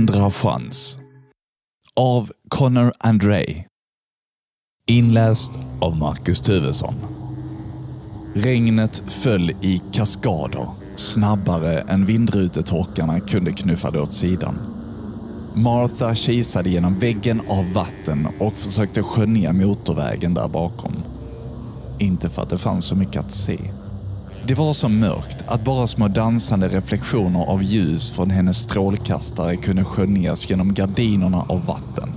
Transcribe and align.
andra 0.00 0.30
chans. 0.30 0.98
Av 1.96 2.30
Connor 2.48 2.92
André. 2.98 3.64
Inläst 4.86 5.60
av 5.80 5.96
Marcus 5.96 6.40
Tuvesson. 6.40 6.94
Regnet 8.34 9.02
föll 9.06 9.50
i 9.50 9.82
kaskader, 9.92 10.68
snabbare 10.96 11.80
än 11.80 12.04
vindrutetorkarna 12.04 13.20
kunde 13.20 13.52
knuffa 13.52 13.90
det 13.90 14.00
åt 14.00 14.12
sidan. 14.12 14.58
Martha 15.54 16.14
kisade 16.14 16.70
genom 16.70 16.98
väggen 16.98 17.42
av 17.48 17.72
vatten 17.72 18.28
och 18.38 18.52
försökte 18.52 19.02
skönja 19.02 19.52
motorvägen 19.52 20.34
där 20.34 20.48
bakom. 20.48 20.92
Inte 21.98 22.28
för 22.28 22.42
att 22.42 22.50
det 22.50 22.58
fanns 22.58 22.84
så 22.84 22.96
mycket 22.96 23.20
att 23.20 23.32
se. 23.32 23.58
Det 24.50 24.56
var 24.56 24.72
så 24.72 24.88
mörkt 24.88 25.44
att 25.46 25.64
bara 25.64 25.86
små 25.86 26.08
dansande 26.08 26.68
reflektioner 26.68 27.44
av 27.44 27.62
ljus 27.62 28.10
från 28.10 28.30
hennes 28.30 28.56
strålkastare 28.56 29.56
kunde 29.56 29.84
skönjas 29.84 30.50
genom 30.50 30.74
gardinerna 30.74 31.44
av 31.48 31.66
vatten. 31.66 32.12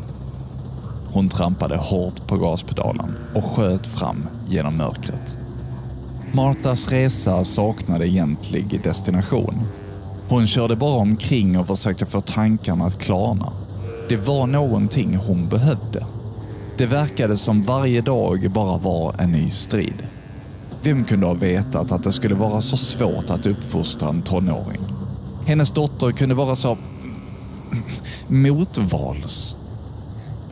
Hon 1.12 1.30
trampade 1.30 1.78
hårt 1.78 2.28
på 2.28 2.38
gaspedalen 2.38 3.16
och 3.36 3.44
sköt 3.44 3.88
fram 3.88 4.28
genom 4.48 4.78
mörkret. 4.78 5.38
Martas 6.32 6.90
resa 6.90 7.44
saknade 7.44 8.08
egentlig 8.08 8.82
destination. 8.84 9.60
Hon 10.28 10.48
körde 10.48 10.76
bara 10.76 10.98
omkring 10.98 11.60
och 11.60 11.68
försökte 11.68 12.06
få 12.06 12.22
tankarna 12.22 12.86
att 12.86 13.00
klarna. 13.00 13.54
Det 14.10 14.18
var 14.18 14.48
någonting 14.48 15.16
hon 15.16 15.50
behövde. 15.50 16.06
Det 16.78 16.86
verkade 16.86 17.38
som 17.38 17.64
varje 17.64 18.02
dag 18.02 18.52
bara 18.52 18.78
var 18.78 19.16
en 19.20 19.32
ny 19.32 19.50
strid. 19.50 20.08
Vem 20.84 21.04
kunde 21.04 21.26
ha 21.26 21.34
vetat 21.34 21.92
att 21.92 22.04
det 22.04 22.12
skulle 22.12 22.36
vara 22.36 22.62
så 22.62 22.78
svårt 22.78 23.30
att 23.30 23.46
uppfostra 23.46 24.10
en 24.10 24.22
tonåring? 24.22 24.82
Hennes 25.46 25.72
dotter 25.72 26.12
kunde 26.12 26.36
vara 26.36 26.56
så 26.56 26.78
motvals. 28.28 29.58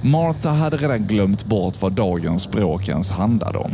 Martha 0.01 0.49
hade 0.49 0.77
redan 0.77 1.07
glömt 1.07 1.45
bort 1.45 1.81
vad 1.81 1.91
dagens 1.91 2.51
bråk 2.51 2.89
ens 2.89 3.11
handlade 3.11 3.57
om. 3.57 3.71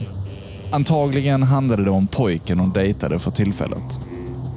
Antagligen 0.71 1.43
handlade 1.43 1.83
det 1.83 1.91
om 1.91 2.07
pojken 2.07 2.59
hon 2.59 2.71
dejtade 2.71 3.19
för 3.19 3.31
tillfället. 3.31 3.99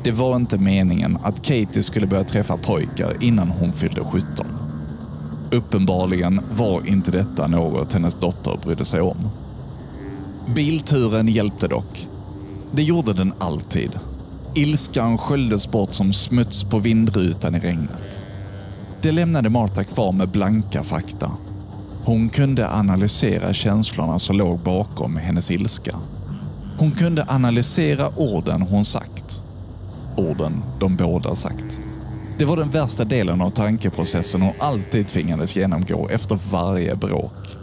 Det 0.02 0.12
var 0.12 0.36
inte 0.36 0.58
meningen 0.58 1.18
att 1.22 1.42
Katie 1.42 1.82
skulle 1.82 2.06
börja 2.06 2.24
träffa 2.24 2.56
pojkar 2.56 3.16
innan 3.20 3.48
hon 3.48 3.72
fyllde 3.72 4.04
17. 4.04 4.46
Uppenbarligen 5.50 6.40
var 6.52 6.88
inte 6.88 7.10
detta 7.10 7.46
något 7.46 7.92
hennes 7.92 8.14
dotter 8.14 8.58
brydde 8.64 8.84
sig 8.84 9.00
om. 9.00 9.16
Bilturen 10.46 11.28
hjälpte 11.28 11.68
dock. 11.68 12.08
Det 12.72 12.82
gjorde 12.82 13.12
den 13.12 13.32
alltid. 13.38 13.90
Ilskan 14.54 15.18
sköljdes 15.18 15.70
bort 15.70 15.92
som 15.92 16.12
smuts 16.12 16.64
på 16.64 16.78
vindrutan 16.78 17.54
i 17.54 17.58
regnet. 17.58 18.22
Det 19.02 19.12
lämnade 19.12 19.50
Marta 19.50 19.84
kvar 19.84 20.12
med 20.12 20.28
blanka 20.28 20.82
fakta. 20.82 21.32
Hon 22.04 22.28
kunde 22.28 22.68
analysera 22.70 23.52
känslorna 23.52 24.18
som 24.18 24.36
låg 24.36 24.58
bakom 24.58 25.16
hennes 25.16 25.50
ilska. 25.50 25.96
Hon 26.78 26.90
kunde 26.90 27.24
analysera 27.28 28.08
orden 28.16 28.62
hon 28.62 28.84
sagt. 28.84 29.42
Orden 30.16 30.62
de 30.80 30.96
båda 30.96 31.34
sagt. 31.34 31.80
Det 32.38 32.44
var 32.44 32.56
den 32.56 32.70
värsta 32.70 33.04
delen 33.04 33.40
av 33.40 33.50
tankeprocessen 33.50 34.42
hon 34.42 34.52
alltid 34.58 35.08
tvingades 35.08 35.56
genomgå 35.56 36.08
efter 36.08 36.38
varje 36.50 36.96
bråk. 36.96 37.59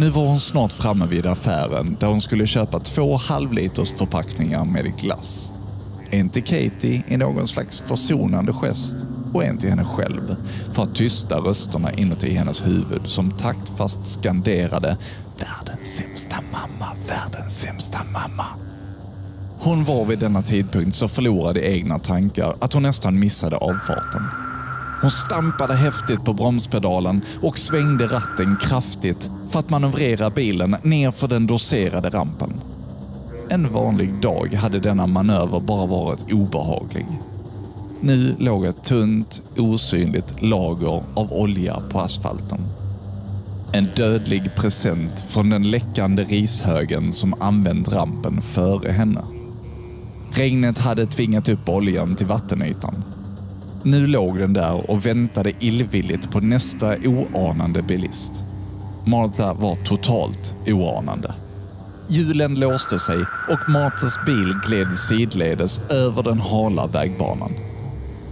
Nu 0.00 0.10
var 0.10 0.26
hon 0.26 0.40
snart 0.40 0.72
framme 0.72 1.06
vid 1.06 1.26
affären 1.26 1.96
där 2.00 2.06
hon 2.06 2.20
skulle 2.20 2.46
köpa 2.46 2.80
två 2.80 3.16
halvliters 3.16 3.92
förpackningar 3.92 4.64
med 4.64 4.96
glass. 4.96 5.54
En 6.10 6.28
till 6.28 6.42
Katie 6.42 7.02
i 7.08 7.16
någon 7.16 7.48
slags 7.48 7.80
försonande 7.80 8.52
gest 8.52 8.96
och 9.32 9.44
en 9.44 9.58
till 9.58 9.70
henne 9.70 9.84
själv 9.84 10.36
för 10.72 10.82
att 10.82 10.94
tysta 10.94 11.36
rösterna 11.36 11.92
inuti 11.92 12.34
hennes 12.34 12.66
huvud 12.66 13.00
som 13.04 13.30
taktfast 13.30 14.06
skanderade 14.06 14.96
“Världens 15.38 15.96
sämsta 15.96 16.36
mamma, 16.52 16.92
världens 17.08 17.60
sämsta 17.60 17.98
mamma”. 18.12 18.46
Hon 19.58 19.84
var 19.84 20.04
vid 20.04 20.18
denna 20.18 20.42
tidpunkt 20.42 20.96
så 20.96 21.08
förlorad 21.08 21.56
i 21.56 21.60
egna 21.60 21.98
tankar 21.98 22.54
att 22.60 22.72
hon 22.72 22.82
nästan 22.82 23.18
missade 23.18 23.56
avfarten. 23.56 24.49
Hon 25.00 25.10
stampade 25.10 25.74
häftigt 25.74 26.24
på 26.24 26.32
bromspedalen 26.32 27.20
och 27.42 27.58
svängde 27.58 28.06
ratten 28.06 28.56
kraftigt 28.60 29.30
för 29.50 29.58
att 29.58 29.70
manövrera 29.70 30.30
bilen 30.30 30.76
nerför 30.82 31.28
den 31.28 31.46
doserade 31.46 32.10
rampen. 32.10 32.52
En 33.48 33.72
vanlig 33.72 34.14
dag 34.20 34.54
hade 34.54 34.80
denna 34.80 35.06
manöver 35.06 35.60
bara 35.60 35.86
varit 35.86 36.32
obehaglig. 36.32 37.06
Nu 38.00 38.36
låg 38.38 38.64
ett 38.64 38.84
tunt, 38.84 39.42
osynligt 39.56 40.42
lager 40.42 41.02
av 41.14 41.32
olja 41.32 41.82
på 41.90 42.00
asfalten. 42.00 42.60
En 43.72 43.88
dödlig 43.96 44.54
present 44.54 45.24
från 45.28 45.50
den 45.50 45.70
läckande 45.70 46.24
rishögen 46.24 47.12
som 47.12 47.34
använt 47.40 47.88
rampen 47.88 48.40
före 48.40 48.92
henne. 48.92 49.22
Regnet 50.32 50.78
hade 50.78 51.06
tvingat 51.06 51.48
upp 51.48 51.68
oljan 51.68 52.16
till 52.16 52.26
vattenytan. 52.26 53.04
Nu 53.82 54.06
låg 54.06 54.38
den 54.38 54.52
där 54.52 54.90
och 54.90 55.06
väntade 55.06 55.52
illvilligt 55.60 56.30
på 56.30 56.40
nästa 56.40 56.94
oanande 57.04 57.82
bilist. 57.82 58.44
Martha 59.04 59.54
var 59.54 59.74
totalt 59.74 60.56
oanande. 60.66 61.34
Hjulen 62.08 62.54
låste 62.54 62.98
sig 62.98 63.18
och 63.48 63.70
Marthas 63.70 64.18
bil 64.26 64.54
gled 64.66 64.98
sidledes 64.98 65.78
över 65.90 66.22
den 66.22 66.40
hala 66.40 66.86
vägbanan. 66.86 67.52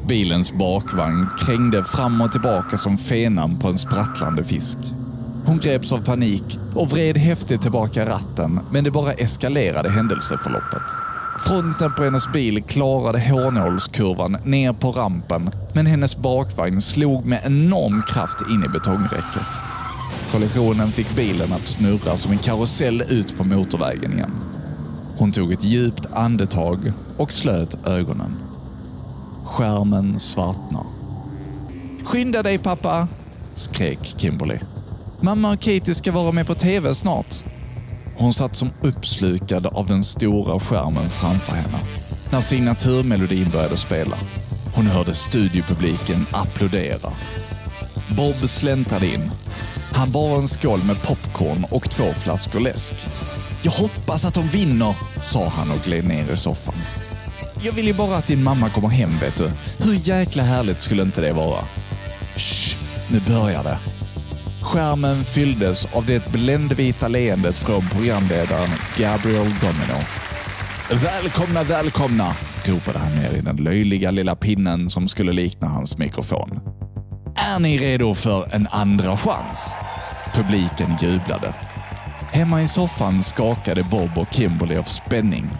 Bilens 0.09 0.53
bakvagn 0.53 1.26
krängde 1.38 1.84
fram 1.84 2.20
och 2.20 2.32
tillbaka 2.32 2.78
som 2.78 2.98
fenan 2.98 3.59
på 3.59 3.69
en 3.69 3.78
sprattlande 3.78 4.44
fisk. 4.44 4.78
Hon 5.47 5.59
greps 5.59 5.92
av 5.92 6.04
panik 6.04 6.59
och 6.75 6.91
vred 6.91 7.16
häftigt 7.16 7.62
tillbaka 7.62 8.09
ratten, 8.09 8.60
men 8.70 8.84
det 8.84 8.91
bara 8.91 9.12
eskalerade 9.12 9.91
händelseförloppet. 9.91 11.08
Fronten 11.38 11.93
på 11.93 12.04
hennes 12.04 12.32
bil 12.32 12.62
klarade 12.62 13.21
hårnålskurvan 13.21 14.37
ner 14.44 14.72
på 14.72 14.93
rampen, 14.93 15.50
men 15.72 15.87
hennes 15.87 16.16
bakvagn 16.16 16.81
slog 16.81 17.25
med 17.25 17.43
enorm 17.44 18.03
kraft 18.03 18.38
in 18.50 18.65
i 18.65 18.69
betongräcket. 18.69 19.48
Kollisionen 20.32 20.93
fick 20.93 21.16
bilen 21.16 21.53
att 21.53 21.66
snurra 21.66 22.16
som 22.16 22.32
en 22.32 22.38
karusell 22.38 23.03
ut 23.09 23.37
på 23.37 23.44
motorvägen 23.44 24.12
igen. 24.12 24.32
Hon 25.19 25.32
tog 25.32 25.53
ett 25.53 25.65
djupt 25.65 26.06
andetag 26.12 26.93
och 27.16 27.32
slöt 27.32 27.87
ögonen. 27.87 28.37
Skärmen 29.44 30.21
svartnar. 30.21 30.84
Skynda 32.04 32.43
dig 32.43 32.59
pappa! 32.59 33.09
skrek 33.54 34.15
Kimberly. 34.16 34.59
Mamma 35.21 35.53
och 35.53 35.60
Katie 35.60 35.94
ska 35.94 36.12
vara 36.12 36.32
med 36.32 36.47
på 36.47 36.54
TV 36.54 36.94
snart. 36.94 37.44
Hon 38.19 38.33
satt 38.33 38.56
som 38.56 38.71
uppslukad 38.81 39.67
av 39.67 39.87
den 39.87 40.03
stora 40.03 40.61
skärmen 40.61 41.11
framför 41.11 41.53
henne 41.53 41.79
när 42.31 42.41
signaturmelodin 42.41 43.51
började 43.51 43.77
spela. 43.77 44.17
Hon 44.75 44.87
hörde 44.87 45.15
studiopubliken 45.15 46.27
applådera. 46.31 47.12
Bob 48.09 48.49
släntrade 48.49 49.07
in. 49.07 49.31
Han 49.93 50.12
bar 50.12 50.37
en 50.37 50.49
skål 50.49 50.84
med 50.84 51.03
popcorn 51.03 51.67
och 51.71 51.91
två 51.91 52.12
flaskor 52.12 52.61
läsk. 52.61 52.95
Jag 53.62 53.73
hoppas 53.73 54.25
att 54.25 54.34
de 54.34 54.48
vinner, 54.48 54.95
sa 55.21 55.48
han 55.48 55.71
och 55.71 55.84
gled 55.84 56.04
ner 56.04 56.33
i 56.33 56.37
soffan. 56.37 56.75
Jag 57.63 57.72
vill 57.72 57.87
ju 57.87 57.95
bara 57.95 58.16
att 58.16 58.27
din 58.27 58.42
mamma 58.42 58.71
kommer 58.71 58.89
hem, 58.89 59.19
vet 59.19 59.37
du. 59.37 59.51
Hur 59.78 60.09
jäkla 60.09 60.42
härligt 60.42 60.83
skulle 60.83 61.03
inte 61.03 61.21
det 61.21 61.33
vara? 61.33 61.65
Shh, 62.37 62.77
nu 63.09 63.21
börjar 63.21 63.65
det. 63.65 63.78
Skärmen 64.72 65.24
fylldes 65.24 65.86
av 65.86 66.06
det 66.06 66.32
bländvita 66.32 67.09
leendet 67.09 67.59
från 67.59 67.88
programledaren 67.88 68.70
Gabriel 68.98 69.54
Domino. 69.60 70.04
Välkomna, 70.91 71.62
välkomna, 71.62 72.36
ropade 72.65 72.98
han 72.98 73.12
ner 73.12 73.32
i 73.32 73.41
den 73.41 73.56
löjliga 73.56 74.10
lilla 74.10 74.36
pinnen 74.36 74.91
som 74.91 75.09
skulle 75.09 75.32
likna 75.32 75.68
hans 75.68 75.98
mikrofon. 75.98 76.60
Är 77.36 77.59
ni 77.59 77.78
redo 77.78 78.15
för 78.15 78.54
en 78.54 78.66
andra 78.70 79.16
chans? 79.16 79.78
Publiken 80.34 80.97
jublade. 81.00 81.54
Hemma 82.32 82.62
i 82.62 82.68
soffan 82.68 83.22
skakade 83.22 83.84
Bob 83.84 84.18
och 84.18 84.34
Kimberly 84.34 84.76
av 84.76 84.82
spänning. 84.82 85.50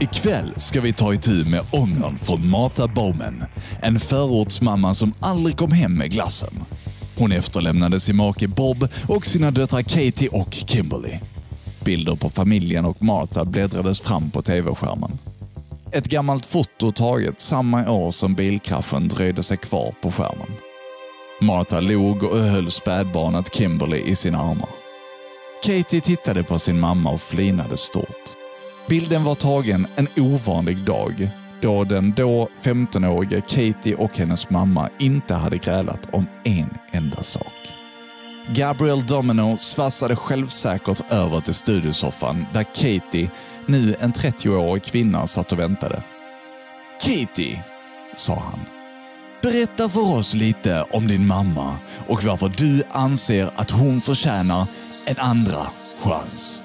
Ikväll 0.00 0.52
ska 0.56 0.80
vi 0.80 0.92
ta 0.92 1.14
itu 1.14 1.44
med 1.44 1.66
ångern 1.72 2.18
från 2.18 2.48
Martha 2.48 2.86
Bowman, 2.86 3.44
en 3.82 4.00
förortsmamma 4.00 4.94
som 4.94 5.14
aldrig 5.20 5.56
kom 5.56 5.72
hem 5.72 5.94
med 5.94 6.10
glassen. 6.10 6.64
Hon 7.18 7.32
efterlämnade 7.32 8.00
sin 8.00 8.16
make 8.16 8.48
Bob 8.48 8.88
och 9.08 9.26
sina 9.26 9.50
döttrar 9.50 9.82
Katie 9.82 10.28
och 10.28 10.52
Kimberly. 10.52 11.18
Bilder 11.84 12.16
på 12.16 12.30
familjen 12.30 12.84
och 12.84 13.02
Martha 13.02 13.44
bläddrades 13.44 14.00
fram 14.00 14.30
på 14.30 14.42
tv-skärmen. 14.42 15.18
Ett 15.92 16.08
gammalt 16.08 16.46
foto 16.46 16.92
taget 16.92 17.40
samma 17.40 17.90
år 17.90 18.10
som 18.10 18.34
bilkraschen 18.34 19.08
dröjde 19.08 19.42
sig 19.42 19.56
kvar 19.56 19.94
på 20.02 20.10
skärmen. 20.10 20.48
Martha 21.40 21.80
log 21.80 22.22
och 22.22 22.38
höll 22.38 22.70
spädbarnet 22.70 23.54
Kimberly 23.54 24.02
i 24.06 24.16
sina 24.16 24.38
armar. 24.38 24.68
Katie 25.64 26.00
tittade 26.00 26.42
på 26.42 26.58
sin 26.58 26.80
mamma 26.80 27.10
och 27.10 27.20
flinade 27.20 27.76
stort. 27.76 28.24
Bilden 28.88 29.24
var 29.24 29.34
tagen 29.34 29.86
en 29.96 30.08
ovanlig 30.16 30.84
dag, 30.84 31.30
då 31.60 31.84
den 31.84 32.12
då 32.16 32.48
15-åriga 32.62 33.40
Katie 33.40 33.94
och 33.94 34.18
hennes 34.18 34.50
mamma 34.50 34.88
inte 34.98 35.34
hade 35.34 35.56
grälat 35.58 36.08
om 36.14 36.26
en 36.44 36.78
enda 36.90 37.22
sak. 37.22 37.74
Gabriel 38.48 39.06
Domino 39.06 39.56
svassade 39.58 40.16
självsäkert 40.16 41.12
över 41.12 41.40
till 41.40 41.54
studiosoffan 41.54 42.46
där 42.52 42.62
Katie, 42.62 43.30
nu 43.66 43.96
en 44.00 44.12
30-årig 44.12 44.82
kvinna, 44.82 45.26
satt 45.26 45.52
och 45.52 45.58
väntade. 45.58 46.02
Katie, 47.00 47.64
sa 48.16 48.34
han. 48.34 48.60
Berätta 49.42 49.88
för 49.88 50.16
oss 50.16 50.34
lite 50.34 50.84
om 50.90 51.08
din 51.08 51.26
mamma 51.26 51.78
och 52.08 52.24
varför 52.24 52.52
du 52.56 52.82
anser 52.90 53.50
att 53.56 53.70
hon 53.70 54.00
förtjänar 54.00 54.66
en 55.06 55.18
andra 55.18 55.66
chans. 55.98 56.62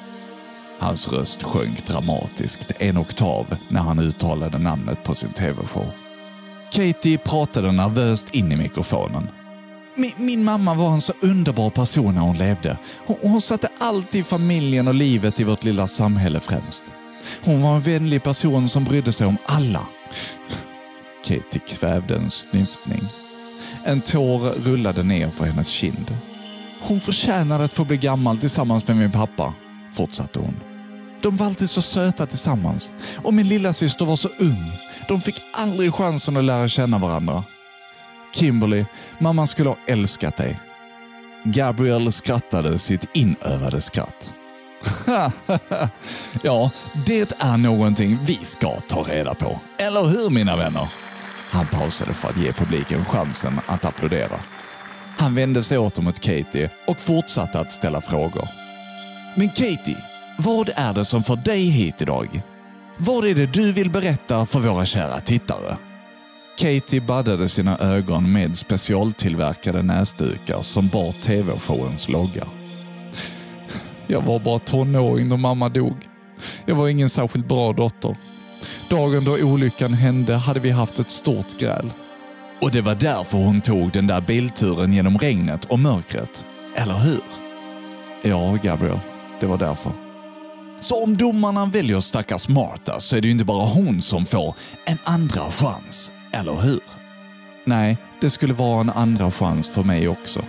Hans 0.83 1.07
röst 1.07 1.44
sjönk 1.44 1.85
dramatiskt 1.85 2.71
en 2.80 2.97
oktav 2.97 3.56
när 3.69 3.81
han 3.81 4.00
uttalade 4.00 4.57
namnet 4.57 5.03
på 5.03 5.15
sin 5.15 5.33
tv-show. 5.33 5.91
Katie 6.71 7.18
pratade 7.18 7.71
nervöst 7.71 8.35
in 8.35 8.51
i 8.51 8.56
mikrofonen. 8.56 9.27
Min, 9.95 10.12
min, 10.18 10.44
mamma 10.44 10.74
var 10.74 10.91
en 10.91 11.01
så 11.01 11.13
underbar 11.21 11.69
person 11.69 12.15
när 12.15 12.21
hon 12.21 12.38
levde. 12.38 12.77
Hon, 13.06 13.18
hon 13.21 13.41
satte 13.41 13.68
alltid 13.80 14.25
familjen 14.25 14.88
och 14.88 14.94
livet 14.94 15.39
i 15.39 15.44
vårt 15.44 15.63
lilla 15.63 15.88
samhälle 15.88 16.39
främst. 16.39 16.83
Hon 17.44 17.62
var 17.62 17.75
en 17.75 17.81
vänlig 17.81 18.24
person 18.24 18.69
som 18.69 18.83
brydde 18.83 19.12
sig 19.12 19.27
om 19.27 19.38
alla. 19.45 19.88
Katie 21.25 21.62
kvävde 21.68 22.15
en 22.15 22.30
snyftning. 22.30 23.07
En 23.83 24.01
tår 24.01 24.39
rullade 24.39 25.03
ner 25.03 25.30
för 25.30 25.45
hennes 25.45 25.68
kind. 25.68 26.18
Hon 26.81 27.01
förtjänade 27.01 27.63
att 27.63 27.74
få 27.74 27.85
bli 27.85 27.97
gammal 27.97 28.38
tillsammans 28.38 28.88
med 28.88 28.97
min 28.97 29.12
pappa, 29.12 29.53
fortsatte 29.94 30.39
hon. 30.39 30.72
De 31.23 31.37
var 31.37 31.45
alltid 31.45 31.69
så 31.69 31.81
söta 31.81 32.25
tillsammans. 32.25 32.93
Och 33.23 33.33
min 33.33 33.47
lilla 33.47 33.73
syster 33.73 34.05
var 34.05 34.15
så 34.15 34.29
ung. 34.39 34.71
De 35.07 35.21
fick 35.21 35.41
aldrig 35.53 35.93
chansen 35.93 36.37
att 36.37 36.43
lära 36.43 36.67
känna 36.67 36.97
varandra. 36.97 37.43
Kimberly, 38.35 38.85
mamman 39.19 39.47
skulle 39.47 39.69
ha 39.69 39.77
älskat 39.87 40.37
dig. 40.37 40.59
Gabriel 41.43 42.11
skrattade 42.11 42.79
sitt 42.79 43.09
inövade 43.13 43.81
skratt. 43.81 44.33
ja, 46.43 46.71
det 47.05 47.31
är 47.39 47.57
någonting 47.57 48.19
vi 48.23 48.39
ska 48.43 48.79
ta 48.79 49.01
reda 49.03 49.33
på. 49.33 49.59
Eller 49.77 50.05
hur 50.05 50.29
mina 50.29 50.55
vänner? 50.55 50.87
Han 51.51 51.67
pausade 51.67 52.13
för 52.13 52.29
att 52.29 52.37
ge 52.37 52.53
publiken 52.53 53.05
chansen 53.05 53.59
att 53.67 53.85
applådera. 53.85 54.39
Han 55.17 55.35
vände 55.35 55.63
sig 55.63 55.77
åter 55.77 56.01
mot 56.01 56.19
Katie 56.19 56.69
och 56.87 56.99
fortsatte 56.99 57.59
att 57.59 57.71
ställa 57.71 58.01
frågor. 58.01 58.47
Men 59.35 59.49
Katie, 59.49 60.12
vad 60.38 60.69
är 60.75 60.94
det 60.94 61.06
som 61.06 61.24
får 61.24 61.35
dig 61.35 61.63
hit 61.63 62.01
idag? 62.01 62.41
Vad 62.97 63.25
är 63.25 63.35
det 63.35 63.53
du 63.53 63.71
vill 63.71 63.89
berätta 63.89 64.45
för 64.45 64.59
våra 64.59 64.85
kära 64.85 65.19
tittare? 65.19 65.77
Katie 66.57 67.01
baddade 67.01 67.50
sina 67.50 67.77
ögon 67.77 68.31
med 68.31 68.57
specialtillverkade 68.57 69.81
näsdukar 69.81 70.62
som 70.62 70.88
bar 70.88 71.12
tv-showens 71.12 72.09
logga. 72.09 72.47
Jag 74.07 74.21
var 74.21 74.39
bara 74.39 74.59
tonåring 74.59 75.30
då 75.30 75.38
mamma 75.38 75.69
dog. 75.69 75.95
Jag 76.65 76.75
var 76.75 76.88
ingen 76.89 77.09
särskilt 77.09 77.47
bra 77.47 77.74
dotter. 77.74 78.18
Dagen 78.89 79.25
då 79.25 79.38
olyckan 79.38 79.94
hände 79.94 80.33
hade 80.33 80.59
vi 80.59 80.69
haft 80.69 81.00
ett 81.00 81.09
stort 81.09 81.59
gräl. 81.59 81.94
Och 82.62 82.71
det 82.71 82.81
var 82.81 82.95
därför 82.95 83.38
hon 83.38 83.62
tog 83.62 83.91
den 83.91 84.07
där 84.07 84.21
bilturen 84.21 84.94
genom 84.94 85.18
regnet 85.18 85.65
och 85.65 85.80
mörkret. 85.80 86.45
Eller 86.75 86.97
hur? 86.97 87.21
Ja, 88.21 88.57
Gabriel. 88.63 89.00
Det 89.39 89.45
var 89.45 89.57
därför. 89.57 90.02
Så 90.83 91.03
om 91.03 91.18
domarna 91.18 91.65
väljer 91.65 92.00
stackars 92.00 92.50
Martha 92.50 93.00
så 93.00 93.15
är 93.15 93.21
det 93.21 93.27
ju 93.27 93.31
inte 93.31 93.45
bara 93.45 93.65
hon 93.65 94.01
som 94.01 94.25
får 94.25 94.56
en 94.85 94.97
andra 95.03 95.41
chans, 95.41 96.12
eller 96.31 96.62
hur? 96.62 96.80
Nej, 97.65 97.97
det 98.21 98.30
skulle 98.30 98.53
vara 98.53 98.81
en 98.81 98.89
andra 98.89 99.31
chans 99.31 99.69
för 99.69 99.83
mig 99.83 100.07
också. 100.07 100.45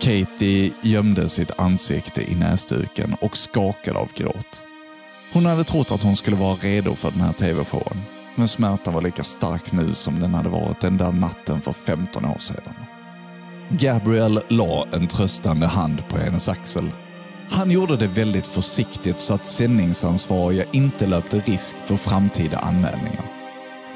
Katie 0.00 0.70
gömde 0.82 1.28
sitt 1.28 1.60
ansikte 1.60 2.32
i 2.32 2.34
näsduken 2.34 3.16
och 3.20 3.36
skakade 3.36 3.98
av 3.98 4.08
gråt. 4.14 4.62
Hon 5.32 5.46
hade 5.46 5.64
trott 5.64 5.92
att 5.92 6.02
hon 6.02 6.16
skulle 6.16 6.36
vara 6.36 6.56
redo 6.56 6.94
för 6.94 7.10
den 7.10 7.20
här 7.20 7.32
tv-showen. 7.32 8.02
Men 8.36 8.48
smärtan 8.48 8.94
var 8.94 9.02
lika 9.02 9.22
stark 9.22 9.72
nu 9.72 9.94
som 9.94 10.20
den 10.20 10.34
hade 10.34 10.48
varit 10.48 10.80
den 10.80 10.96
där 10.96 11.12
natten 11.12 11.60
för 11.60 11.72
15 11.72 12.24
år 12.24 12.38
sedan. 12.38 12.74
Gabriel 13.70 14.40
la 14.48 14.86
en 14.92 15.06
tröstande 15.06 15.66
hand 15.66 16.08
på 16.08 16.18
hennes 16.18 16.48
axel. 16.48 16.92
Han 17.50 17.70
gjorde 17.70 17.96
det 17.96 18.06
väldigt 18.06 18.46
försiktigt 18.46 19.20
så 19.20 19.34
att 19.34 19.46
sändningsansvariga 19.46 20.64
inte 20.72 21.06
löpte 21.06 21.38
risk 21.38 21.76
för 21.84 21.96
framtida 21.96 22.58
anmälningar. 22.58 23.24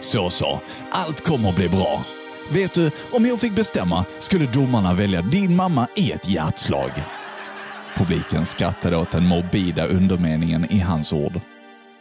Så 0.00 0.31
så, 0.31 0.60
allt 0.93 1.20
kommer 1.28 1.49
att 1.49 1.56
bli 1.56 1.69
bra. 1.69 2.04
Vet 2.52 2.72
du, 2.75 2.90
om 3.12 3.26
jag 3.26 3.40
fick 3.40 3.54
bestämma 3.54 4.04
skulle 4.19 4.46
domarna 4.46 4.94
välja 4.94 5.22
din 5.22 5.56
mamma 5.56 5.88
i 5.96 6.12
ett 6.12 6.28
hjärtslag. 6.28 6.90
Publiken 7.96 8.46
skrattade 8.46 8.96
åt 8.96 9.10
den 9.10 9.26
morbida 9.26 9.87
undermeningen 9.87 10.72
i 10.72 10.78
hans 10.78 11.12
ord. 11.12 11.40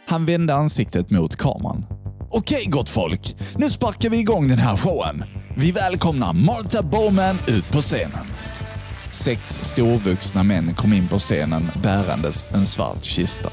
Han 0.08 0.26
vände 0.26 0.54
ansiktet 0.54 1.10
mot 1.10 1.36
kameran. 1.36 1.84
Okej 2.30 2.64
gott 2.66 2.88
folk, 2.88 3.36
nu 3.56 3.70
sparkar 3.70 4.10
vi 4.10 4.20
igång 4.20 4.48
den 4.48 4.58
här 4.58 4.76
showen. 4.76 5.24
Vi 5.56 5.72
välkomnar 5.72 6.32
Martha 6.32 6.82
Bowman 6.82 7.36
ut 7.48 7.72
på 7.72 7.80
scenen. 7.80 8.31
Sex 9.12 9.58
storvuxna 9.62 10.42
män 10.42 10.74
kom 10.74 10.92
in 10.92 11.08
på 11.08 11.18
scenen 11.18 11.70
bärandes 11.82 12.46
en 12.54 12.66
svart 12.66 13.04
kista. 13.04 13.50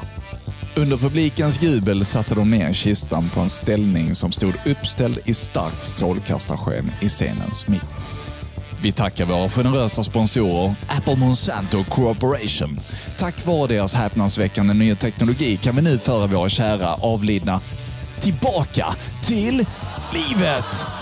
Under 0.76 0.98
publikens 0.98 1.62
jubel 1.62 2.06
satte 2.06 2.36
de 2.36 2.50
ner 2.50 2.74
kistan 2.74 3.30
på 3.30 3.40
en 3.40 3.50
ställning 3.50 4.16
som 4.16 4.32
stod 4.32 4.54
uppställd 4.66 5.20
i 5.26 5.34
starkt 5.34 5.84
strålkastarsken 5.84 6.92
i 7.02 7.10
scenens 7.10 7.68
mitt. 7.68 8.08
Vi 8.82 8.92
tackar 8.92 9.26
våra 9.26 9.50
generösa 9.50 10.04
sponsorer 10.04 10.76
Apple 10.88 11.16
Monsanto 11.16 11.84
Corporation. 11.84 12.80
Tack 13.18 13.46
vare 13.46 13.68
deras 13.68 13.94
häpnadsväckande 13.94 14.74
nya 14.74 14.96
teknologi 14.96 15.58
kan 15.58 15.76
vi 15.76 15.82
nu 15.82 15.98
föra 15.98 16.28
våra 16.28 16.50
kära 16.50 16.94
avlidna 16.94 17.62
tillbaka 18.20 18.96
till 19.22 19.66
livet! 20.14 20.99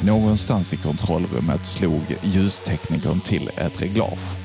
Någonstans 0.00 0.72
i 0.72 0.76
kontrollrummet 0.76 1.66
slog 1.66 2.02
ljusteknikern 2.22 3.20
till 3.20 3.50
ett 3.56 3.82
reglage. 3.82 4.36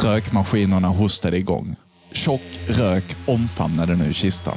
Rökmaskinerna 0.00 0.88
hostade 0.88 1.36
igång. 1.36 1.76
Tjock 2.12 2.42
rök 2.66 3.16
omfamnade 3.26 3.96
nu 3.96 4.12
kistan. 4.12 4.56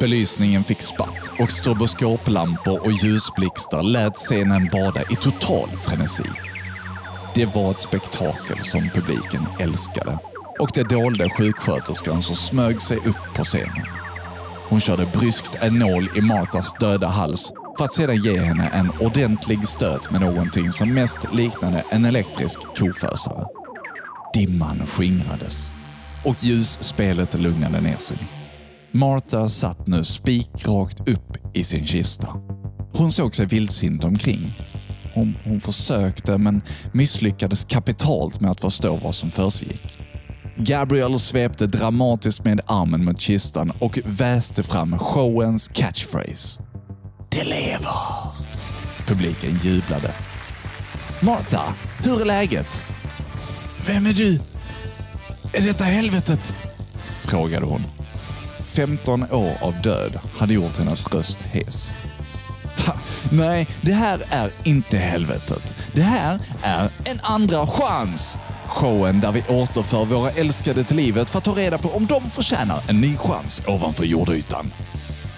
Belysningen 0.00 0.64
fick 0.64 0.82
spatt 0.82 1.32
och 1.38 1.52
stroboskoplampor 1.52 2.80
och 2.80 2.92
ljusblixtar 2.92 3.82
lät 3.82 4.16
scenen 4.16 4.68
bada 4.72 5.02
i 5.02 5.16
total 5.16 5.68
frenesi. 5.68 6.24
Det 7.34 7.54
var 7.54 7.70
ett 7.70 7.80
spektakel 7.80 8.58
som 8.62 8.90
publiken 8.94 9.46
älskade 9.60 10.18
och 10.58 10.70
det 10.74 10.82
dolde 10.82 11.28
sjuksköterskan 11.30 12.22
som 12.22 12.36
smög 12.36 12.82
sig 12.82 12.96
upp 12.96 13.34
på 13.36 13.44
scenen. 13.44 13.86
Hon 14.68 14.80
körde 14.80 15.06
bryskt 15.06 15.58
en 15.60 15.78
nål 15.78 16.08
i 16.16 16.20
Martas 16.20 16.72
döda 16.72 17.06
hals 17.06 17.52
för 17.78 17.84
att 17.84 17.94
sedan 17.94 18.16
ge 18.16 18.40
henne 18.40 18.68
en 18.68 18.90
ordentlig 19.00 19.68
stöt 19.68 20.10
med 20.10 20.20
någonting 20.20 20.72
som 20.72 20.94
mest 20.94 21.18
liknade 21.34 21.84
en 21.90 22.04
elektrisk 22.04 22.60
kofösare. 22.76 23.46
Dimman 24.34 24.86
skingrades 24.86 25.72
och 26.24 26.44
ljusspelet 26.44 27.34
lugnade 27.34 27.80
ner 27.80 27.96
sig. 27.96 28.18
Martha 28.90 29.48
satt 29.48 29.86
nu 29.86 30.04
spikrakt 30.04 31.08
upp 31.08 31.56
i 31.56 31.64
sin 31.64 31.84
kista. 31.84 32.28
Hon 32.92 33.12
såg 33.12 33.34
sig 33.34 33.46
vildsint 33.46 34.04
omkring. 34.04 34.54
Hon, 35.14 35.36
hon 35.44 35.60
försökte 35.60 36.38
men 36.38 36.62
misslyckades 36.92 37.64
kapitalt 37.64 38.40
med 38.40 38.50
att 38.50 38.60
förstå 38.60 38.96
vad 38.96 39.14
som 39.14 39.30
försiggick. 39.30 39.98
Gabriel 40.58 41.18
svepte 41.18 41.66
dramatiskt 41.66 42.44
med 42.44 42.60
armen 42.66 43.04
mot 43.04 43.20
kistan 43.20 43.72
och 43.80 43.98
väste 44.04 44.62
fram 44.62 44.98
showens 44.98 45.68
catchphrase. 45.68 46.62
Det 47.36 47.44
lever! 47.44 47.96
Publiken 49.06 49.58
jublade. 49.62 50.12
Martha, 51.20 51.74
hur 52.04 52.20
är 52.20 52.24
läget? 52.24 52.84
Vem 53.86 54.06
är 54.06 54.12
du? 54.12 54.40
Är 55.52 55.60
detta 55.60 55.84
helvetet? 55.84 56.56
Frågade 57.22 57.66
hon. 57.66 57.82
15 58.64 59.22
år 59.30 59.52
av 59.60 59.82
död 59.82 60.18
hade 60.38 60.54
gjort 60.54 60.78
hennes 60.78 61.06
röst 61.06 61.38
hes. 61.42 61.94
Ha, 62.86 62.94
nej, 63.30 63.66
det 63.80 63.92
här 63.92 64.22
är 64.30 64.50
inte 64.64 64.98
helvetet. 64.98 65.74
Det 65.92 66.02
här 66.02 66.38
är 66.62 66.90
en 67.04 67.20
andra 67.22 67.66
chans! 67.66 68.38
Showen 68.66 69.20
där 69.20 69.32
vi 69.32 69.42
återför 69.48 70.04
våra 70.04 70.30
älskade 70.30 70.84
till 70.84 70.96
livet 70.96 71.30
för 71.30 71.38
att 71.38 71.44
ta 71.44 71.52
reda 71.52 71.78
på 71.78 71.88
om 71.88 72.06
de 72.06 72.30
förtjänar 72.30 72.82
en 72.88 73.00
ny 73.00 73.16
chans 73.16 73.62
ovanför 73.66 74.04
jordytan. 74.04 74.72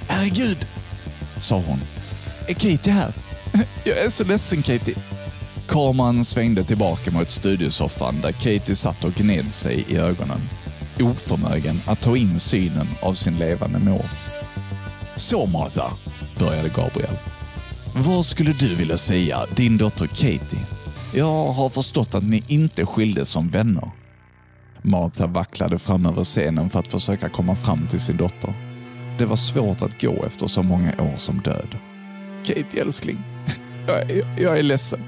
Herregud, 0.09 0.67
sa 1.40 1.57
hon. 1.57 1.80
Är 2.47 2.54
Katie 2.54 2.92
här? 2.92 3.12
Jag 3.85 3.99
är 3.99 4.09
så 4.09 4.25
ledsen 4.25 4.62
Katie. 4.62 4.95
Kameran 5.68 6.25
svängde 6.25 6.64
tillbaka 6.64 7.11
mot 7.11 7.30
studiosoffan 7.30 8.21
där 8.23 8.33
Katie 8.33 8.75
satt 8.75 9.04
och 9.04 9.14
gned 9.14 9.54
sig 9.54 9.85
i 9.88 9.97
ögonen. 9.97 10.40
Oförmögen 11.00 11.80
att 11.87 12.00
ta 12.00 12.16
in 12.16 12.40
synen 12.40 12.88
av 13.02 13.14
sin 13.14 13.38
levande 13.38 13.78
mor. 13.78 14.04
Så 15.16 15.47
Martha, 15.47 15.92
började 16.38 16.68
Gabriel. 16.68 17.18
Vad 17.95 18.25
skulle 18.25 18.52
du 18.52 18.75
vilja 18.75 18.97
säga 18.97 19.47
din 19.57 19.78
dotter 19.78 20.07
Katie? 20.07 20.66
Jag 21.14 21.52
har 21.52 21.68
förstått 21.68 22.14
att 22.14 22.25
ni 22.25 22.45
inte 22.49 22.87
skildes 22.87 23.30
som 23.30 23.49
vänner. 23.49 23.90
Martha 24.83 25.26
vacklade 25.26 25.78
fram 25.78 26.07
över 26.07 26.25
scenen 26.25 26.71
för 26.71 26.78
att 26.78 26.88
försöka 26.88 27.28
komma 27.28 27.54
fram 27.54 27.87
till 27.88 28.00
sin 28.00 28.16
dotter. 28.16 28.67
Det 29.18 29.26
var 29.26 29.37
svårt 29.37 29.82
att 29.82 30.02
gå 30.02 30.25
efter 30.26 30.46
så 30.46 30.62
många 30.62 30.92
år 30.98 31.16
som 31.16 31.40
död. 31.40 31.76
Katie 32.44 32.82
älskling, 32.82 33.22
jag, 33.87 34.10
jag, 34.10 34.26
jag 34.38 34.58
är 34.58 34.62
ledsen. 34.62 35.00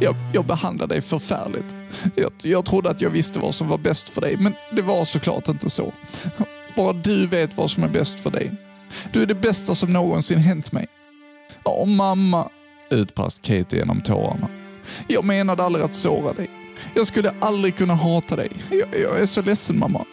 Jag, 0.00 0.16
jag 0.34 0.46
behandlade 0.46 0.94
dig 0.94 1.02
förfärligt. 1.02 1.76
Jag, 2.14 2.30
jag 2.42 2.64
trodde 2.64 2.90
att 2.90 3.00
jag 3.00 3.10
visste 3.10 3.38
vad 3.38 3.54
som 3.54 3.68
var 3.68 3.78
bäst 3.78 4.08
för 4.08 4.20
dig, 4.20 4.36
men 4.36 4.54
det 4.76 4.82
var 4.82 5.04
såklart 5.04 5.48
inte 5.48 5.70
så. 5.70 5.92
Bara 6.76 6.92
du 6.92 7.26
vet 7.26 7.56
vad 7.56 7.70
som 7.70 7.84
är 7.84 7.88
bäst 7.88 8.20
för 8.20 8.30
dig. 8.30 8.52
Du 9.12 9.22
är 9.22 9.26
det 9.26 9.34
bästa 9.34 9.74
som 9.74 9.92
någonsin 9.92 10.38
hänt 10.38 10.72
mig. 10.72 10.86
Åh 11.64 11.86
mamma, 11.86 12.48
utbrast 12.90 13.42
Katie 13.42 13.78
genom 13.78 14.00
tårarna. 14.00 14.48
Jag 15.06 15.24
menade 15.24 15.64
aldrig 15.64 15.84
att 15.84 15.94
såra 15.94 16.32
dig. 16.32 16.50
Jag 16.94 17.06
skulle 17.06 17.34
aldrig 17.40 17.76
kunna 17.76 17.94
hata 17.94 18.36
dig. 18.36 18.50
Jag, 18.70 19.00
jag 19.00 19.20
är 19.20 19.26
så 19.26 19.42
ledsen 19.42 19.78
mamma. 19.78 20.04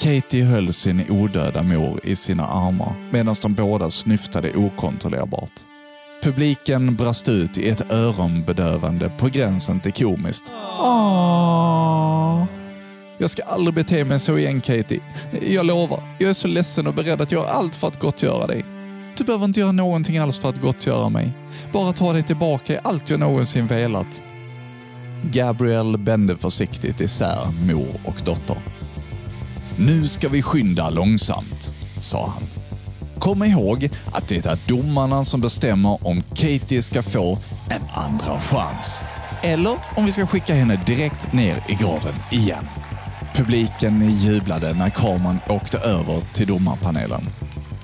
Katie 0.00 0.44
höll 0.44 0.72
sin 0.72 1.10
odöda 1.10 1.62
mor 1.62 2.00
i 2.04 2.16
sina 2.16 2.46
armar 2.46 3.10
medan 3.12 3.34
de 3.42 3.54
båda 3.54 3.90
snyftade 3.90 4.52
okontrollerbart. 4.56 5.52
Publiken 6.22 6.94
brast 6.94 7.28
ut 7.28 7.58
i 7.58 7.68
ett 7.68 7.92
öronbedövande 7.92 9.10
på 9.18 9.26
gränsen 9.26 9.80
till 9.80 9.92
komiskt. 9.92 10.44
Åh. 10.78 12.44
Jag 13.18 13.30
ska 13.30 13.42
aldrig 13.42 13.74
bete 13.74 14.04
mig 14.04 14.20
så 14.20 14.38
igen 14.38 14.60
Katie. 14.60 15.00
Jag 15.42 15.66
lovar. 15.66 16.16
Jag 16.18 16.28
är 16.28 16.34
så 16.34 16.48
ledsen 16.48 16.86
och 16.86 16.94
beredd 16.94 17.20
att 17.20 17.32
göra 17.32 17.48
allt 17.48 17.76
för 17.76 17.88
att 17.88 18.00
gottgöra 18.00 18.46
dig. 18.46 18.64
Du 19.16 19.24
behöver 19.24 19.44
inte 19.44 19.60
göra 19.60 19.72
någonting 19.72 20.18
alls 20.18 20.38
för 20.38 20.48
att 20.48 20.60
gottgöra 20.60 21.08
mig. 21.08 21.32
Bara 21.72 21.92
ta 21.92 22.12
dig 22.12 22.22
tillbaka 22.22 22.72
i 22.72 22.78
allt 22.84 23.10
jag 23.10 23.20
någonsin 23.20 23.66
velat. 23.66 24.22
Gabriel 25.24 25.98
bände 25.98 26.36
försiktigt 26.36 27.00
isär 27.00 27.52
mor 27.66 28.00
och 28.04 28.16
dotter. 28.24 28.62
Nu 29.78 30.06
ska 30.06 30.28
vi 30.28 30.42
skynda 30.42 30.90
långsamt, 30.90 31.74
sa 32.00 32.28
han. 32.28 32.42
Kom 33.18 33.42
ihåg 33.42 33.88
att 34.12 34.28
det 34.28 34.46
är 34.46 34.58
domarna 34.68 35.24
som 35.24 35.40
bestämmer 35.40 36.06
om 36.06 36.22
Katie 36.22 36.82
ska 36.82 37.02
få 37.02 37.38
en 37.70 37.82
andra 37.94 38.40
chans. 38.40 39.02
Eller 39.42 39.74
om 39.96 40.06
vi 40.06 40.12
ska 40.12 40.26
skicka 40.26 40.54
henne 40.54 40.82
direkt 40.86 41.32
ner 41.32 41.64
i 41.68 41.74
graven 41.74 42.14
igen. 42.30 42.64
Publiken 43.34 44.10
jublade 44.10 44.72
när 44.72 44.90
kameran 44.90 45.38
åkte 45.48 45.78
över 45.78 46.22
till 46.32 46.46
domarpanelen. 46.46 47.22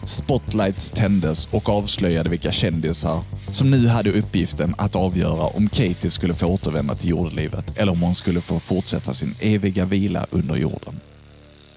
Spotlights 0.05 0.91
tändes 0.91 1.47
och 1.47 1.69
avslöjade 1.69 2.31
vilka 2.31 2.53
kändisar 2.53 3.21
som 3.51 3.71
nu 3.71 3.89
hade 3.89 4.11
uppgiften 4.11 4.75
att 4.79 4.97
avgöra 4.97 5.47
om 5.47 5.69
Katie 5.69 6.11
skulle 6.11 6.35
få 6.35 6.47
återvända 6.47 6.95
till 6.95 7.11
jordelivet 7.11 7.79
eller 7.79 7.93
om 7.93 8.03
hon 8.03 8.15
skulle 8.15 8.41
få 8.41 8.61
fortsätta 8.61 9.15
sin 9.15 9.35
eviga 9.41 9.85
vila 9.85 10.27
under 10.31 10.57
jorden. 10.57 11.02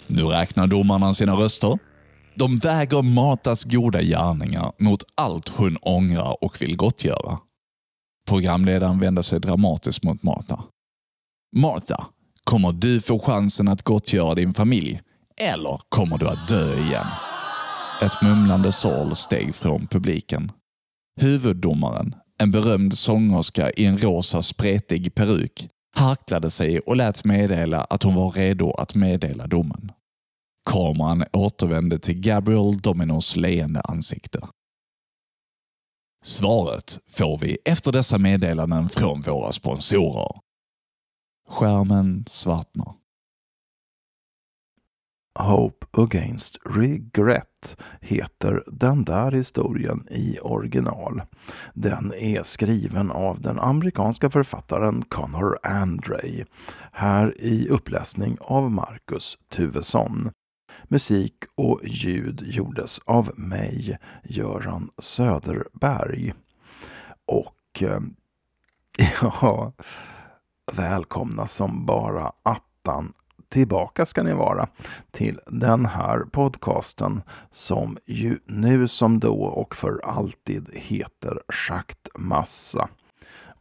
Nu 0.07 0.23
räknar 0.23 0.67
domarna 0.67 1.13
sina 1.13 1.33
röster. 1.33 1.79
De 2.35 2.57
väger 2.57 3.01
Martas 3.01 3.63
goda 3.63 4.01
gärningar 4.01 4.71
mot 4.79 5.03
allt 5.15 5.49
hon 5.49 5.77
ångrar 5.81 6.43
och 6.43 6.61
vill 6.61 6.77
gottgöra. 6.77 7.37
Programledaren 8.27 8.99
vänder 8.99 9.21
sig 9.21 9.39
dramatiskt 9.39 10.03
mot 10.03 10.23
Marta. 10.23 10.63
Marta, 11.55 12.05
kommer 12.43 12.71
du 12.71 13.01
få 13.01 13.19
chansen 13.19 13.67
att 13.67 13.83
gottgöra 13.83 14.35
din 14.35 14.53
familj? 14.53 15.01
Eller 15.41 15.79
kommer 15.89 16.17
du 16.17 16.27
att 16.27 16.47
dö 16.47 16.73
igen? 16.79 17.07
Ett 18.01 18.21
mumlande 18.21 18.71
sorl 18.71 19.15
steg 19.15 19.55
från 19.55 19.87
publiken. 19.87 20.51
Huvuddomaren, 21.21 22.15
en 22.39 22.51
berömd 22.51 22.97
sångerska 22.97 23.71
i 23.71 23.85
en 23.85 23.97
rosa 23.97 24.41
spretig 24.41 25.15
peruk, 25.15 25.67
harklade 25.95 26.49
sig 26.49 26.79
och 26.79 26.95
lät 26.95 27.25
meddela 27.25 27.83
att 27.83 28.03
hon 28.03 28.15
var 28.15 28.31
redo 28.31 28.71
att 28.71 28.95
meddela 28.95 29.47
domen. 29.47 29.91
Kameran 30.69 31.23
återvände 31.33 31.99
till 31.99 32.19
Gabriel 32.19 32.77
Dominos 32.77 33.35
leende 33.35 33.81
ansikte. 33.81 34.39
Svaret 36.23 36.99
får 37.07 37.37
vi 37.37 37.57
efter 37.65 37.91
dessa 37.91 38.17
meddelanden 38.17 38.89
från 38.89 39.21
våra 39.21 39.51
sponsorer. 39.51 40.31
Skärmen 41.49 42.25
svartnar. 42.27 42.93
Hope 45.39 45.85
Against 45.91 46.57
Regret 46.65 47.77
heter 48.01 48.63
den 48.67 49.03
där 49.03 49.31
historien 49.31 50.07
i 50.11 50.39
original. 50.41 51.21
Den 51.73 52.13
är 52.13 52.43
skriven 52.43 53.11
av 53.11 53.41
den 53.41 53.59
amerikanska 53.59 54.29
författaren 54.29 55.03
Connor 55.09 55.57
Andrei. 55.63 56.45
Här 56.91 57.41
i 57.41 57.69
uppläsning 57.69 58.37
av 58.41 58.71
Marcus 58.71 59.37
Tuvesson. 59.49 60.31
Musik 60.83 61.35
och 61.55 61.79
ljud 61.83 62.41
gjordes 62.45 62.99
av 63.05 63.31
mig, 63.39 63.97
Göran 64.23 64.89
Söderberg. 64.97 66.33
Och 67.25 67.81
eh, 67.81 67.99
ja, 69.21 69.73
välkomna 70.73 71.47
som 71.47 71.85
bara 71.85 72.31
attan 72.43 73.13
tillbaka 73.55 74.05
ska 74.05 74.23
ni 74.23 74.33
vara 74.33 74.67
till 75.11 75.39
den 75.47 75.85
här 75.85 76.19
podcasten 76.19 77.21
som 77.51 77.97
ju 78.05 78.37
nu 78.45 78.87
som 78.87 79.19
då 79.19 79.43
och 79.43 79.75
för 79.75 80.01
alltid 80.03 80.69
heter 80.73 81.39
Schaktmassa. 81.47 82.89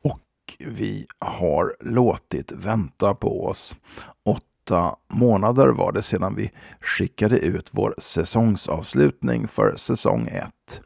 Och 0.02 0.20
vi 0.58 1.06
har 1.18 1.74
låtit 1.80 2.52
vänta 2.52 3.14
på 3.14 3.46
oss. 3.46 3.76
Åtta 4.24 4.96
månader 5.12 5.68
var 5.68 5.92
det 5.92 6.02
sedan 6.02 6.34
vi 6.34 6.50
skickade 6.80 7.38
ut 7.38 7.68
vår 7.72 7.94
säsongsavslutning 7.98 9.48
för 9.48 9.76
säsong 9.76 10.28
1 10.28 10.80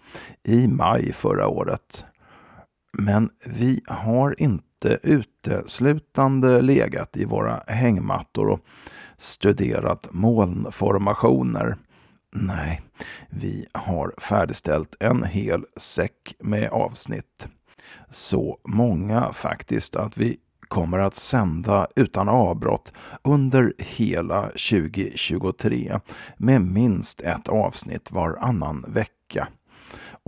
i 0.45 0.69
maj 0.69 1.13
förra 1.13 1.49
året. 1.49 2.05
Men 2.93 3.31
vi 3.47 3.81
har 3.87 4.41
inte 4.43 4.68
inte 4.85 4.99
uteslutande 5.03 6.63
legat 6.63 7.17
i 7.17 7.25
våra 7.25 7.63
hängmattor 7.67 8.51
och 8.51 8.61
studerat 9.17 10.09
molnformationer. 10.11 11.77
Nej, 12.33 12.81
vi 13.31 13.67
har 13.73 14.15
färdigställt 14.19 14.95
en 15.01 15.25
hel 15.25 15.65
säck 15.77 16.35
med 16.39 16.71
avsnitt. 16.71 17.49
Så 18.11 18.59
många 18.65 19.33
faktiskt 19.33 19.97
att 19.97 20.17
vi 20.17 20.37
kommer 20.69 20.99
att 20.99 21.15
sända 21.15 21.87
utan 21.97 22.29
avbrott 22.29 22.93
under 23.25 23.73
hela 23.79 24.43
2023 24.43 26.01
med 26.37 26.63
minst 26.63 27.21
ett 27.21 27.49
avsnitt 27.49 28.13
varannan 28.13 28.85
vecka. 28.89 29.49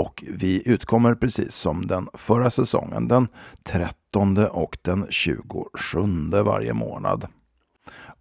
Och 0.00 0.24
vi 0.28 0.62
utkommer 0.68 1.14
precis 1.14 1.54
som 1.54 1.86
den 1.86 2.08
förra 2.14 2.50
säsongen 2.50 3.08
den 3.08 3.28
13 3.64 4.38
och 4.38 4.78
den 4.82 5.06
27 5.10 5.62
varje 6.44 6.72
månad. 6.72 7.26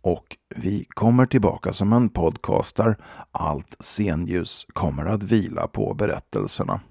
Och 0.02 0.38
vi 0.56 0.86
kommer 0.90 1.26
tillbaka 1.26 1.74
som 1.74 1.94
en 1.94 2.10
podcast 2.10 2.76
där 2.76 2.98
allt 3.32 3.76
scenljus 3.80 4.66
kommer 4.74 5.06
att 5.06 5.24
vila 5.24 5.68
på 5.68 5.94
berättelserna. 5.94 6.82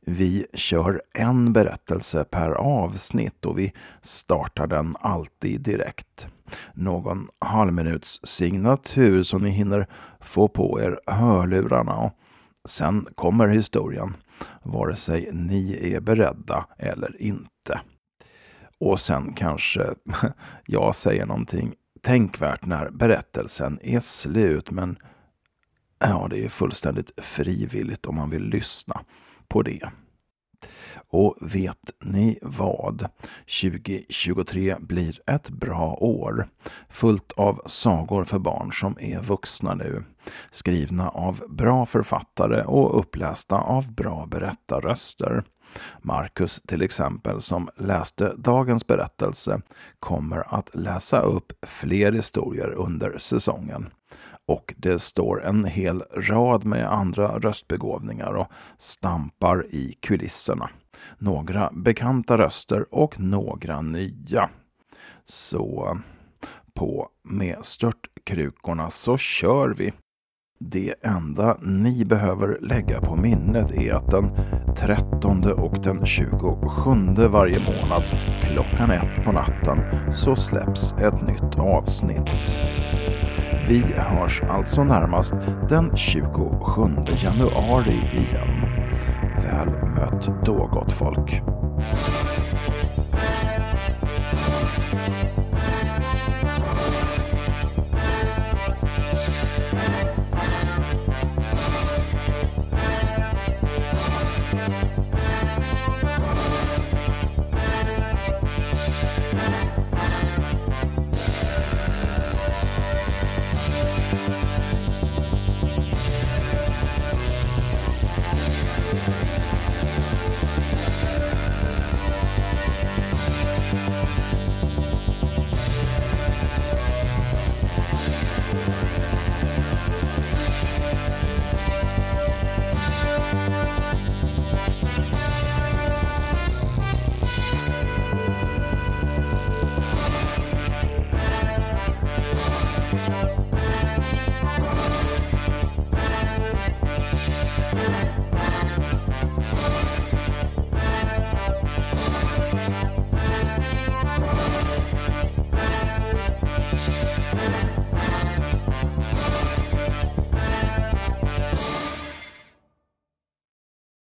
Vi 0.00 0.46
kör 0.54 1.02
en 1.14 1.52
berättelse 1.52 2.24
per 2.24 2.50
avsnitt 2.50 3.46
och 3.46 3.58
vi 3.58 3.72
startar 4.02 4.66
den 4.66 4.96
alltid 5.00 5.60
direkt. 5.60 6.26
Någon 6.74 7.28
halvminuts 7.38 8.20
signatur 8.24 9.22
så 9.22 9.38
ni 9.38 9.50
hinner 9.50 9.86
få 10.20 10.48
på 10.48 10.80
er 10.80 11.00
hörlurarna 11.06 11.96
och 11.96 12.12
sen 12.68 13.06
kommer 13.14 13.48
historien, 13.48 14.16
vare 14.62 14.96
sig 14.96 15.28
ni 15.32 15.92
är 15.94 16.00
beredda 16.00 16.66
eller 16.78 17.22
inte. 17.22 17.80
Och 18.80 19.00
sen 19.00 19.32
kanske 19.32 19.86
jag 20.66 20.94
säger 20.94 21.26
någonting 21.26 21.74
tänkvärt 22.02 22.66
när 22.66 22.90
berättelsen 22.90 23.78
är 23.82 24.00
slut, 24.00 24.70
men 24.70 24.98
ja, 25.98 26.26
det 26.30 26.44
är 26.44 26.48
fullständigt 26.48 27.10
frivilligt 27.16 28.06
om 28.06 28.14
man 28.14 28.30
vill 28.30 28.44
lyssna 28.44 29.00
på 29.48 29.62
det. 29.62 29.88
Och 31.08 31.36
vet 31.40 31.90
ni 32.04 32.38
vad? 32.42 33.08
2023 33.62 34.76
blir 34.80 35.20
ett 35.26 35.48
bra 35.48 35.96
år. 36.00 36.48
Fullt 36.88 37.32
av 37.32 37.62
sagor 37.66 38.24
för 38.24 38.38
barn 38.38 38.72
som 38.72 38.96
är 39.00 39.20
vuxna 39.20 39.74
nu. 39.74 40.04
Skrivna 40.50 41.08
av 41.08 41.42
bra 41.48 41.86
författare 41.86 42.62
och 42.62 42.98
upplästa 42.98 43.56
av 43.56 43.92
bra 43.92 44.26
berättarröster. 44.26 45.44
Marcus 46.02 46.60
till 46.68 46.82
exempel, 46.82 47.42
som 47.42 47.68
läste 47.76 48.34
dagens 48.36 48.86
berättelse, 48.86 49.60
kommer 49.98 50.54
att 50.54 50.74
läsa 50.74 51.20
upp 51.20 51.52
fler 51.66 52.12
historier 52.12 52.72
under 52.72 53.18
säsongen. 53.18 53.90
och 54.46 54.74
det 54.76 54.98
står 54.98 55.44
en 55.44 55.64
hel 55.64 56.02
rad 56.16 56.64
med 56.64 56.92
andra 56.92 57.38
röstbegåvningar 57.38 58.32
och 58.32 58.48
stampar 58.78 59.66
i 59.70 59.94
kulisserna. 60.00 60.70
Några 61.18 61.70
bekanta 61.72 62.38
röster 62.38 62.94
och 62.94 63.20
några 63.20 63.80
nya. 63.80 64.50
Så 65.24 65.98
på 66.74 67.08
med 67.22 67.58
störtkrukorna 67.62 68.90
så 68.90 69.16
kör 69.16 69.68
vi. 69.68 69.92
Det 70.60 70.94
enda 71.02 71.56
ni 71.62 72.04
behöver 72.04 72.58
lägga 72.60 73.00
på 73.00 73.16
minnet 73.16 73.70
är 73.70 73.94
att 73.94 74.10
den 74.10 74.30
13 74.76 75.52
och 75.52 75.82
den 75.82 76.06
27 76.06 77.28
varje 77.28 77.58
månad 77.58 78.02
klockan 78.42 78.90
ett 78.90 79.24
på 79.24 79.32
natten 79.32 79.78
så 80.12 80.36
släpps 80.36 80.92
ett 80.92 81.26
nytt 81.26 81.58
avsnitt. 81.58 82.58
Vi 83.68 83.82
hörs 83.96 84.42
alltså 84.42 84.84
närmast 84.84 85.34
den 85.68 85.96
27 85.96 86.82
januari 87.16 88.00
igen. 88.12 88.64
Väl 89.44 89.68
mött 89.68 90.44
då 90.44 90.66
gott 90.66 90.92
folk. 90.92 91.42